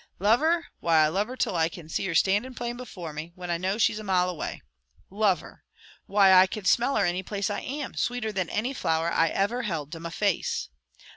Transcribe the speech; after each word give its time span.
Love 0.17 0.39
her! 0.39 0.65
Why, 0.79 1.03
I 1.03 1.09
love 1.09 1.27
her 1.27 1.35
till 1.37 1.55
I 1.55 1.69
can 1.69 1.87
see 1.87 2.07
her 2.07 2.15
standin' 2.15 2.55
plain 2.55 2.75
before 2.75 3.13
me, 3.13 3.33
when 3.35 3.51
I 3.51 3.59
know 3.59 3.77
she's 3.77 3.99
a 3.99 4.03
mile 4.03 4.31
away. 4.31 4.63
Love 5.11 5.41
her! 5.41 5.63
Why, 6.07 6.33
I 6.33 6.47
can 6.47 6.65
smell 6.65 6.95
her 6.95 7.05
any 7.05 7.21
place 7.21 7.51
I 7.51 7.59
am, 7.59 7.93
sweeter 7.93 8.31
than 8.31 8.49
any 8.49 8.73
flower 8.73 9.11
I 9.11 9.27
ever 9.27 9.61
held 9.61 9.91
to 9.91 9.99
my 9.99 10.09
face. 10.09 10.69